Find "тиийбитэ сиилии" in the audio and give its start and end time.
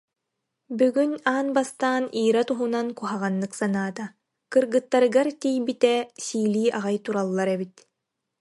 5.41-6.73